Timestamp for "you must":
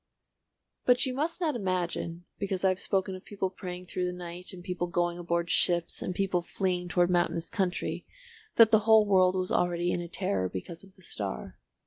1.05-1.39